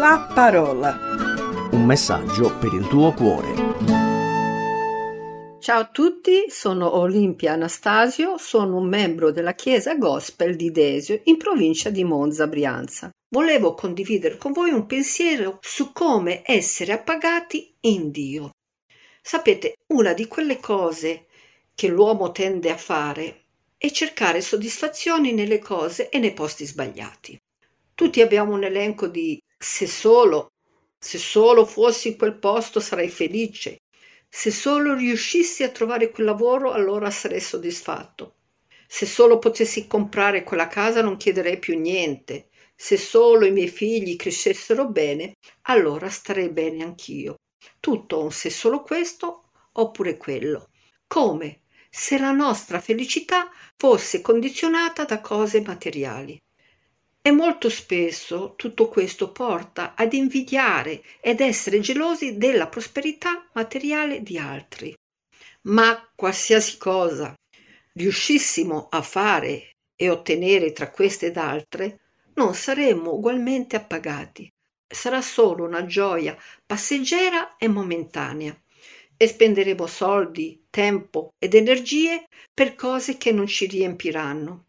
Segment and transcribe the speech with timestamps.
[0.00, 0.96] La parola.
[1.72, 3.52] Un messaggio per il tuo cuore.
[5.58, 11.36] Ciao a tutti, sono Olimpia Anastasio, sono un membro della Chiesa Gospel di Desio in
[11.36, 13.10] provincia di Monza, Brianza.
[13.28, 18.52] Volevo condividere con voi un pensiero su come essere appagati in Dio.
[19.20, 21.26] Sapete, una di quelle cose
[21.74, 23.42] che l'uomo tende a fare
[23.76, 27.38] è cercare soddisfazioni nelle cose e nei posti sbagliati.
[27.94, 30.52] Tutti abbiamo un elenco di se solo,
[30.98, 33.82] se solo fossi in quel posto sarei felice,
[34.26, 38.36] se solo riuscissi a trovare quel lavoro allora sarei soddisfatto.
[38.86, 42.48] Se solo potessi comprare quella casa non chiederei più niente.
[42.74, 47.34] Se solo i miei figli crescessero bene, allora starei bene anch'io.
[47.78, 50.70] Tutto un se solo questo oppure quello.
[51.06, 56.40] Come se la nostra felicità fosse condizionata da cose materiali.
[57.22, 64.38] E molto spesso tutto questo porta ad invidiare ed essere gelosi della prosperità materiale di
[64.38, 64.94] altri.
[65.62, 67.34] Ma qualsiasi cosa
[67.92, 72.00] riuscissimo a fare e ottenere tra queste ed altre,
[72.34, 74.50] non saremmo ugualmente appagati.
[74.88, 76.34] Sarà solo una gioia
[76.64, 78.58] passeggera e momentanea
[79.14, 84.68] e spenderemo soldi, tempo ed energie per cose che non ci riempiranno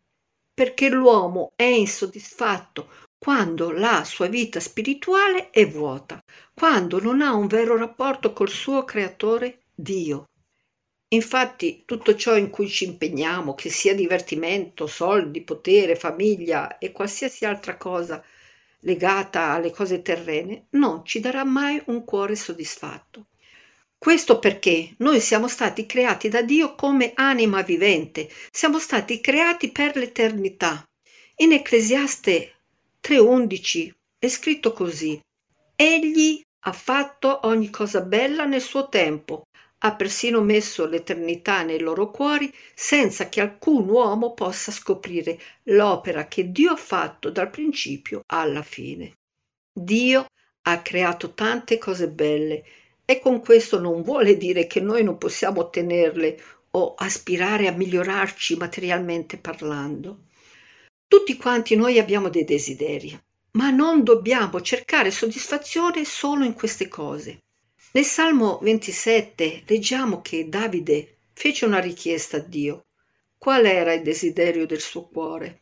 [0.53, 6.19] perché l'uomo è insoddisfatto quando la sua vita spirituale è vuota,
[6.53, 10.25] quando non ha un vero rapporto col suo creatore Dio.
[11.09, 17.45] Infatti tutto ciò in cui ci impegniamo, che sia divertimento, soldi, potere, famiglia e qualsiasi
[17.45, 18.23] altra cosa
[18.79, 23.25] legata alle cose terrene, non ci darà mai un cuore soddisfatto.
[24.03, 29.95] Questo perché noi siamo stati creati da Dio come anima vivente, siamo stati creati per
[29.95, 30.83] l'eternità.
[31.35, 32.55] In Ecclesiaste
[32.99, 35.21] 3:11 è scritto così:
[35.75, 39.43] Egli ha fatto ogni cosa bella nel suo tempo,
[39.77, 46.51] ha persino messo l'eternità nei loro cuori senza che alcun uomo possa scoprire l'opera che
[46.51, 49.13] Dio ha fatto dal principio alla fine.
[49.71, 50.25] Dio
[50.63, 52.65] ha creato tante cose belle
[53.05, 56.41] e con questo non vuole dire che noi non possiamo ottenerle
[56.71, 60.25] o aspirare a migliorarci materialmente parlando.
[61.07, 63.19] Tutti quanti noi abbiamo dei desideri,
[63.51, 67.41] ma non dobbiamo cercare soddisfazione solo in queste cose.
[67.93, 72.85] Nel Salmo 27 leggiamo che Davide fece una richiesta a Dio.
[73.37, 75.59] Qual era il desiderio del suo cuore?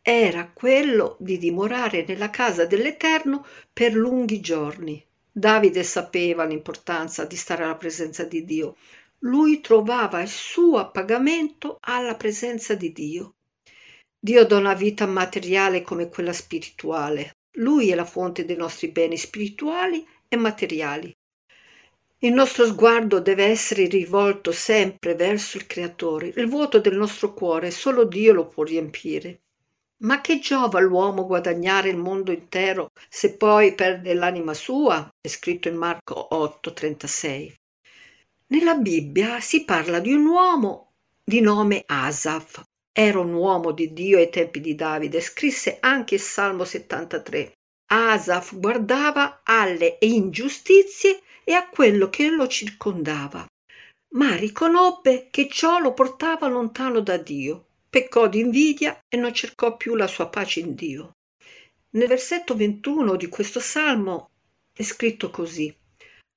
[0.00, 5.04] Era quello di dimorare nella casa dell'Eterno per lunghi giorni.
[5.34, 8.76] Davide sapeva l'importanza di stare alla presenza di Dio.
[9.20, 13.36] Lui trovava il suo appagamento alla presenza di Dio.
[14.18, 17.36] Dio dà una vita materiale come quella spirituale.
[17.56, 21.16] Lui è la fonte dei nostri beni spirituali e materiali.
[22.18, 26.32] Il nostro sguardo deve essere rivolto sempre verso il Creatore.
[26.36, 29.40] Il vuoto del nostro cuore solo Dio lo può riempire.
[30.02, 35.08] Ma che giova all'uomo guadagnare il mondo intero se poi perde l'anima sua?
[35.20, 37.54] È scritto in Marco 8:36.
[38.48, 40.90] Nella Bibbia si parla di un uomo
[41.22, 42.62] di nome Asaf.
[42.92, 47.52] Era un uomo di Dio ai tempi di Davide, scrisse anche il Salmo 73.
[47.92, 53.46] Asaf guardava alle ingiustizie e a quello che lo circondava,
[54.14, 59.76] ma riconobbe che ciò lo portava lontano da Dio peccò di invidia e non cercò
[59.76, 61.16] più la sua pace in Dio.
[61.90, 64.30] Nel versetto 21 di questo salmo
[64.72, 65.76] è scritto così: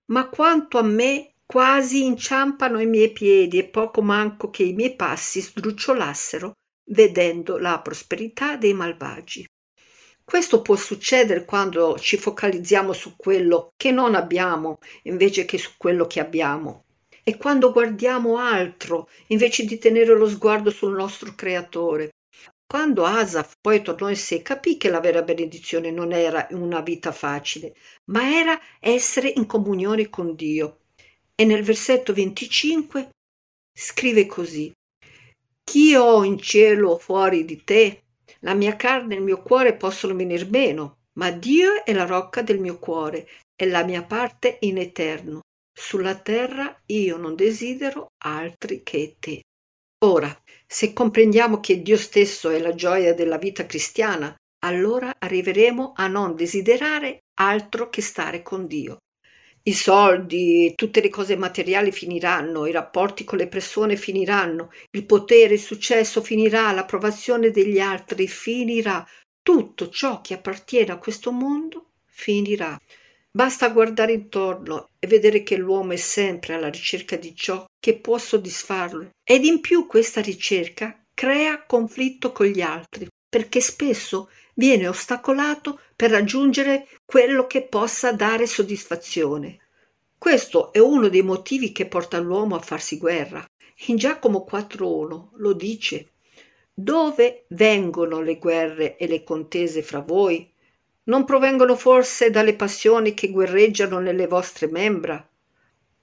[0.08, 4.98] Ma quanto a me quasi inciampano i miei piedi e poco manco che i miei
[4.98, 6.52] passi sdrucciolassero
[6.90, 9.48] vedendo la prosperità dei malvagi.
[10.26, 16.06] Questo può succedere quando ci focalizziamo su quello che non abbiamo invece che su quello
[16.06, 16.85] che abbiamo
[17.28, 22.12] e quando guardiamo altro invece di tenere lo sguardo sul nostro creatore.
[22.68, 27.12] Quando Asaf poi tornò in sé, capì che la vera benedizione non era una vita
[27.12, 27.76] facile,
[28.12, 30.82] ma era essere in comunione con Dio.
[31.34, 33.10] E nel versetto 25
[33.76, 34.72] scrive così:
[35.64, 38.04] Chi ho in cielo fuori di te?
[38.42, 42.44] La mia carne e il mio cuore possono venir meno, ma Dio è la rocca
[42.44, 45.42] del mio cuore e la mia parte in eterno.
[45.78, 49.42] Sulla terra io non desidero altri che te.
[50.06, 50.34] Ora,
[50.66, 54.34] se comprendiamo che Dio stesso è la gioia della vita cristiana,
[54.64, 59.00] allora arriveremo a non desiderare altro che stare con Dio.
[59.64, 65.56] I soldi, tutte le cose materiali finiranno, i rapporti con le persone finiranno, il potere,
[65.56, 69.06] il successo finirà, l'approvazione degli altri finirà,
[69.42, 72.78] tutto ciò che appartiene a questo mondo finirà.
[73.36, 78.18] Basta guardare intorno e vedere che l'uomo è sempre alla ricerca di ciò che può
[78.18, 85.82] soddisfarlo ed in più questa ricerca crea conflitto con gli altri perché spesso viene ostacolato
[85.98, 89.60] per raggiungere quello che possa dare soddisfazione.
[90.18, 93.46] Questo è uno dei motivi che porta l'uomo a farsi guerra.
[93.88, 96.14] In Giacomo 4.1 lo dice.
[96.74, 100.54] Dove vengono le guerre e le contese fra voi?
[101.08, 105.24] Non provengono forse dalle passioni che guerreggiano nelle vostre membra?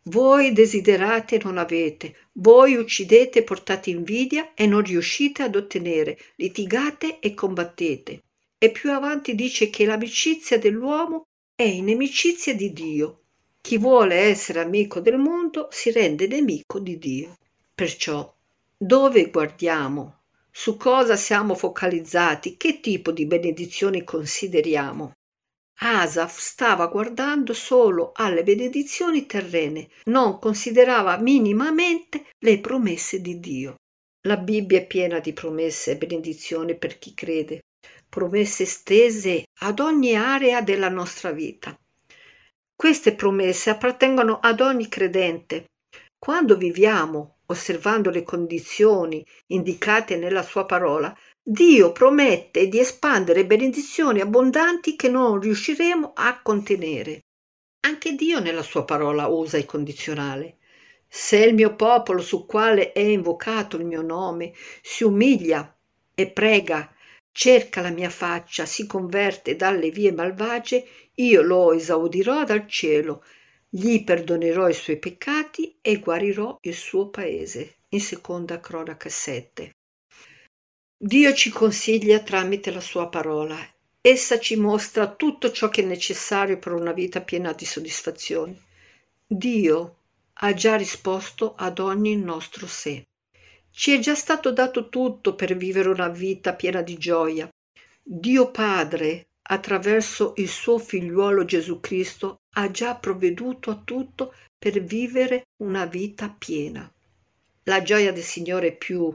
[0.07, 6.19] Voi desiderate e non avete, voi uccidete e portate invidia e non riuscite ad ottenere,
[6.37, 8.23] litigate e combattete.
[8.59, 13.23] E più avanti dice che l'amicizia dell'uomo è inimicizia di Dio.
[13.61, 17.39] Chi vuole essere amico del mondo si rende nemico di Dio.
[17.75, 18.33] Perciò,
[18.77, 20.22] dove guardiamo
[20.55, 25.13] su cosa siamo focalizzati, che tipo di benedizioni consideriamo.
[25.81, 33.77] Asaf stava guardando solo alle benedizioni terrene, non considerava minimamente le promesse di Dio.
[34.29, 37.63] La Bibbia è piena di promesse e benedizioni per chi crede,
[38.09, 41.77] promesse stese ad ogni area della nostra vita.
[42.77, 45.65] Queste promesse appartengono ad ogni credente.
[46.19, 54.97] Quando viviamo osservando le condizioni indicate nella sua parola, Dio promette di espandere benedizioni abbondanti
[54.97, 57.25] che non riusciremo a contenere.
[57.85, 60.59] Anche Dio nella sua parola usa il condizionale.
[61.09, 64.53] Se il mio popolo sul quale è invocato il mio nome
[64.83, 65.77] si umilia
[66.15, 66.95] e prega,
[67.33, 73.25] cerca la mia faccia, si converte dalle vie malvagie, io lo esaudirò dal cielo
[73.75, 77.77] gli perdonerò i suoi peccati e guarirò il suo paese.
[77.89, 79.71] In seconda cronaca 7.
[80.95, 83.57] Dio ci consiglia tramite la sua parola.
[83.99, 88.61] Essa ci mostra tutto ciò che è necessario per una vita piena di soddisfazione.
[89.27, 89.97] Dio
[90.35, 93.07] ha già risposto ad ogni nostro sé.
[93.71, 97.49] Ci è già stato dato tutto per vivere una vita piena di gioia.
[98.03, 105.49] Dio Padre attraverso il suo figliuolo Gesù Cristo, ha già provveduto a tutto per vivere
[105.59, 106.91] una vita piena.
[107.65, 109.13] La gioia del Signore è più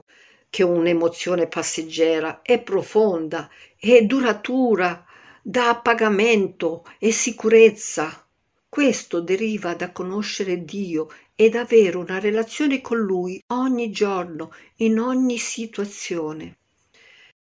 [0.50, 5.04] che un'emozione passeggera, è profonda, è duratura,
[5.42, 8.24] dà appagamento e sicurezza.
[8.70, 15.40] Questo deriva da conoscere Dio ed avere una relazione con Lui ogni giorno, in ogni
[15.40, 16.58] situazione.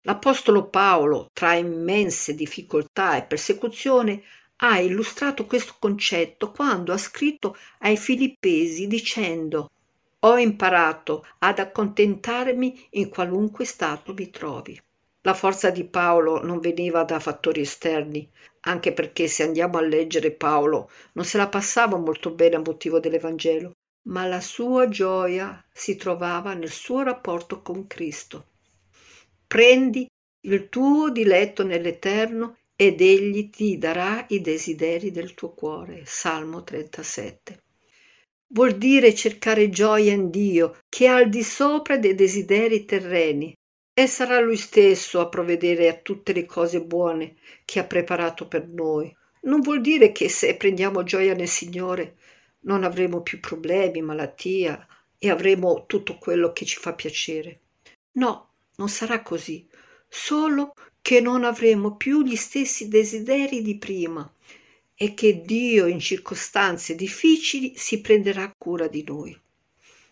[0.08, 4.22] L'Apostolo Paolo, tra immense difficoltà e persecuzione,
[4.58, 9.72] ha illustrato questo concetto quando ha scritto ai Filippesi dicendo
[10.20, 14.80] ho imparato ad accontentarmi in qualunque stato mi trovi.
[15.22, 18.30] La forza di Paolo non veniva da fattori esterni,
[18.62, 23.00] anche perché se andiamo a leggere Paolo non se la passava molto bene a motivo
[23.00, 23.72] dell'Evangelo,
[24.04, 28.46] ma la sua gioia si trovava nel suo rapporto con Cristo.
[29.56, 30.06] Prendi
[30.48, 36.02] il tuo diletto nell'Eterno ed egli ti darà i desideri del tuo cuore.
[36.04, 37.64] Salmo 37.
[38.48, 43.54] Vuol dire cercare gioia in Dio, che è al di sopra dei desideri terreni,
[43.94, 48.68] e sarà Lui stesso a provvedere a tutte le cose buone che ha preparato per
[48.68, 49.10] noi.
[49.44, 52.18] Non vuol dire che se prendiamo gioia nel Signore
[52.64, 54.86] non avremo più problemi, malattia
[55.18, 57.62] e avremo tutto quello che ci fa piacere.
[58.18, 59.68] No, non sarà così,
[60.08, 64.28] solo che non avremo più gli stessi desideri di prima
[64.96, 69.38] e che Dio in circostanze difficili si prenderà cura di noi.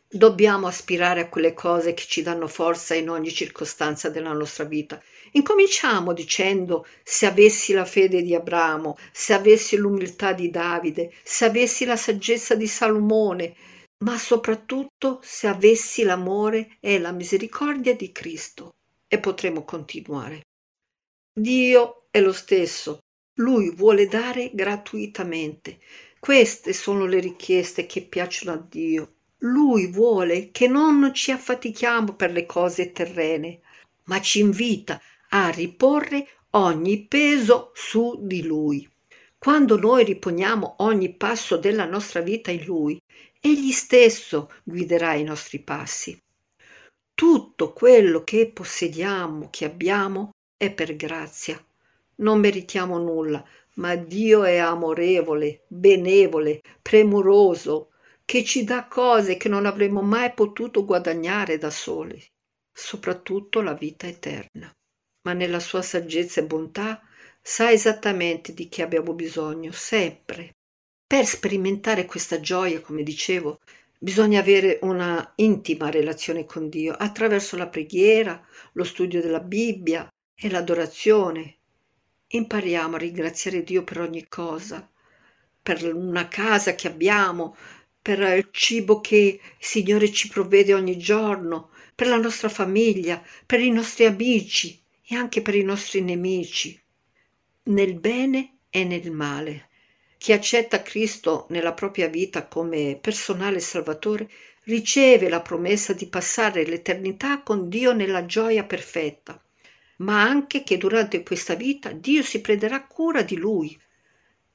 [0.07, 5.01] Dobbiamo aspirare a quelle cose che ci danno forza in ogni circostanza della nostra vita.
[5.31, 11.85] Incominciamo dicendo se avessi la fede di Abramo, se avessi l'umiltà di Davide, se avessi
[11.85, 13.55] la saggezza di Salomone,
[14.03, 18.75] ma soprattutto se avessi l'amore e la misericordia di Cristo.
[19.07, 20.41] E potremo continuare.
[21.33, 22.99] Dio è lo stesso,
[23.37, 25.79] lui vuole dare gratuitamente.
[26.19, 29.13] Queste sono le richieste che piacciono a Dio.
[29.39, 33.61] Lui vuole che non ci affatichiamo per le cose terrene,
[34.05, 38.87] ma ci invita a riporre ogni peso su di Lui.
[39.37, 43.01] Quando noi riponiamo ogni passo della nostra vita in Lui,
[43.45, 46.17] Egli stesso guiderà i nostri passi.
[47.13, 51.61] Tutto quello che possediamo, che abbiamo, è per grazia.
[52.19, 53.45] Non meritiamo nulla,
[53.75, 57.89] ma Dio è amorevole, benevole, premuroso,
[58.23, 62.25] che ci dà cose che non avremmo mai potuto guadagnare da soli,
[62.71, 64.71] soprattutto la vita eterna.
[65.23, 67.01] Ma nella sua saggezza e bontà
[67.41, 70.55] sa esattamente di che abbiamo bisogno, sempre.
[71.07, 73.59] Per sperimentare questa gioia, come dicevo,
[73.99, 80.49] bisogna avere una intima relazione con Dio attraverso la preghiera, lo studio della Bibbia e
[80.49, 81.57] l'adorazione.
[82.27, 84.89] Impariamo a ringraziare Dio per ogni cosa,
[85.61, 87.55] per una casa che abbiamo,
[88.01, 93.61] per il cibo che il Signore ci provvede ogni giorno, per la nostra famiglia, per
[93.61, 96.77] i nostri amici e anche per i nostri nemici,
[97.63, 99.69] nel bene e nel male.
[100.23, 104.29] Chi accetta Cristo nella propria vita come personale Salvatore
[104.63, 109.37] riceve la promessa di passare l'eternità con Dio nella gioia perfetta,
[109.97, 113.77] ma anche che durante questa vita Dio si prenderà cura di lui.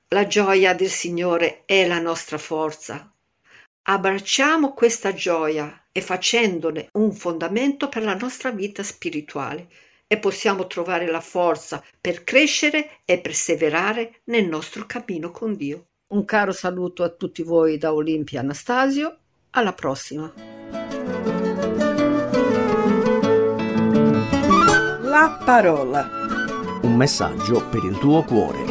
[0.09, 3.13] La gioia del Signore è la nostra forza,
[3.83, 9.69] Abbracciamo questa gioia e facendone un fondamento per la nostra vita spirituale
[10.09, 15.85] e possiamo trovare la forza per crescere e perseverare nel nostro cammino con Dio.
[16.09, 19.19] Un caro saluto a tutti voi da Olimpia Anastasio,
[19.50, 20.33] alla prossima.
[25.03, 26.09] La parola.
[26.83, 28.65] Un messaggio per il tuo cuore.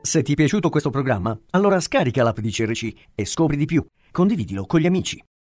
[0.00, 3.84] Se ti è piaciuto questo programma, allora scarica l'app di CRC e scopri di più.
[4.10, 5.22] Condividilo con gli amici.